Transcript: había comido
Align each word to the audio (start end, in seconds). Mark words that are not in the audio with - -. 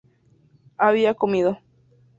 había 0.79 1.13
comido 1.13 1.59